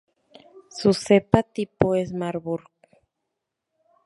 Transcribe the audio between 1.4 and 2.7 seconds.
tipo es Marburg.